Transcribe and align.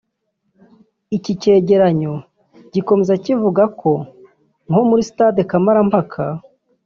Iki 1.17 1.31
cyegeranyo 1.41 2.13
gikomeza 2.73 3.13
kivuga 3.25 3.63
ko 3.79 3.91
nko 4.69 4.81
muri 4.89 5.01
Stade 5.09 5.41
Kamarampaka 5.49 6.23